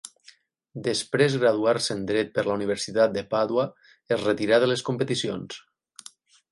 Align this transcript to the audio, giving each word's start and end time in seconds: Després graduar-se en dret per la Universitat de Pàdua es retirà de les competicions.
Després 0.87 1.35
graduar-se 1.43 1.91
en 1.97 2.01
dret 2.13 2.33
per 2.39 2.47
la 2.47 2.57
Universitat 2.61 3.15
de 3.19 3.25
Pàdua 3.35 3.69
es 4.17 4.27
retirà 4.31 4.61
de 4.65 4.75
les 4.75 4.89
competicions. 4.91 5.63